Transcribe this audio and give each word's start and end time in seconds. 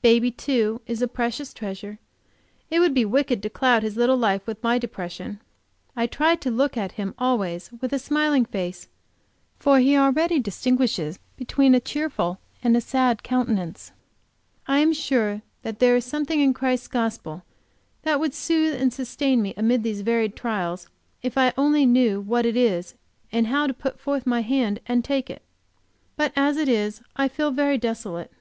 Baby, 0.00 0.30
too, 0.30 0.80
is 0.86 1.02
a 1.02 1.06
precious 1.06 1.52
treasure; 1.52 1.98
it 2.70 2.80
would 2.80 2.94
be 2.94 3.04
wicked 3.04 3.42
to 3.42 3.50
cloud 3.50 3.82
his 3.82 3.98
little 3.98 4.16
life 4.16 4.46
with 4.46 4.62
my 4.62 4.78
depression. 4.78 5.40
I 5.94 6.06
try 6.06 6.36
to 6.36 6.50
look 6.50 6.78
at 6.78 6.92
him 6.92 7.14
always 7.18 7.70
with 7.82 7.92
a 7.92 7.98
smiling 7.98 8.46
face, 8.46 8.88
for 9.58 9.78
he 9.78 9.94
already 9.94 10.40
distinguishes 10.40 11.18
between 11.36 11.74
a 11.74 11.80
cheerful 11.80 12.38
and 12.62 12.74
a 12.74 12.80
sad 12.80 13.22
countenance. 13.22 13.92
I 14.66 14.78
am 14.78 14.94
sure 14.94 15.42
that 15.60 15.80
there 15.80 15.96
is 15.96 16.06
something 16.06 16.40
in 16.40 16.54
Christ's 16.54 16.88
gospel 16.88 17.42
that 18.04 18.18
would 18.18 18.32
soothe 18.32 18.80
and 18.80 18.90
sustain 18.90 19.42
me 19.42 19.52
amid 19.54 19.82
these 19.82 20.00
varied 20.00 20.34
trials, 20.34 20.88
if 21.20 21.36
I 21.36 21.52
only 21.58 21.84
knew 21.84 22.22
what 22.22 22.46
it 22.46 22.56
is, 22.56 22.94
and 23.30 23.48
how 23.48 23.66
to 23.66 23.74
put 23.74 24.00
forth 24.00 24.24
my 24.24 24.40
hand 24.40 24.80
and 24.86 25.04
take 25.04 25.28
it. 25.28 25.42
But 26.16 26.32
as 26.34 26.56
it 26.56 26.70
is 26.70 27.02
I 27.16 27.28
feel 27.28 27.50
very 27.50 27.76
desolate. 27.76 28.32